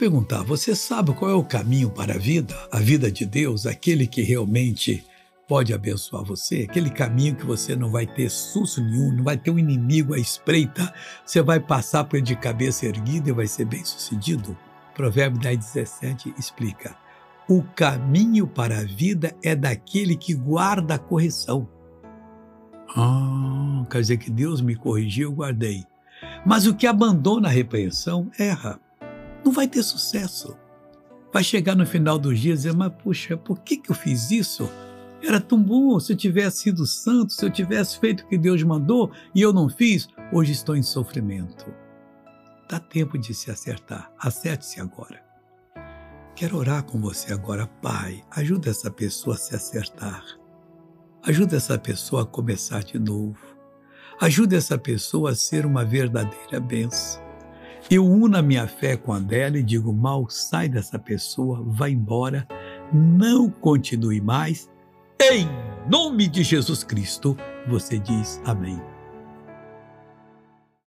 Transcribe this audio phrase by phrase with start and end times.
[0.00, 2.56] perguntar: você sabe qual é o caminho para a vida?
[2.72, 5.04] A vida de Deus, aquele que realmente
[5.46, 9.50] pode abençoar você, aquele caminho que você não vai ter susto nenhum, não vai ter
[9.50, 10.94] um inimigo à espreita,
[11.26, 14.56] você vai passar por ele de cabeça erguida e vai ser bem sucedido.
[14.94, 16.96] Provérbio 10, 17 explica:
[17.46, 21.68] o caminho para a vida é daquele que guarda a correção.
[22.96, 25.84] Ah, quer dizer que Deus me corrigiu, eu guardei.
[26.46, 28.80] Mas o que abandona a repreensão erra.
[29.44, 30.56] Não vai ter sucesso.
[31.32, 34.30] Vai chegar no final dos dias e dizer, mas puxa, por que, que eu fiz
[34.30, 34.68] isso?
[35.22, 38.62] Era tão bom se eu tivesse sido santo, se eu tivesse feito o que Deus
[38.62, 41.72] mandou e eu não fiz, hoje estou em sofrimento.
[42.68, 44.10] Dá tempo de se acertar.
[44.18, 45.22] Acerte-se agora.
[46.34, 48.24] Quero orar com você agora, Pai.
[48.30, 50.24] Ajuda essa pessoa a se acertar.
[51.22, 53.38] Ajuda essa pessoa a começar de novo.
[54.20, 57.29] Ajuda essa pessoa a ser uma verdadeira benção.
[57.88, 61.92] Eu uno a minha fé com a dela e digo: mal, sai dessa pessoa, vai
[61.92, 62.46] embora,
[62.92, 64.68] não continue mais.
[65.20, 65.46] Em
[65.88, 67.36] nome de Jesus Cristo,
[67.68, 68.80] você diz amém.